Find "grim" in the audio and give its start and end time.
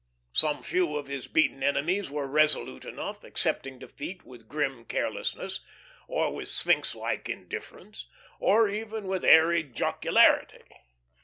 4.47-4.83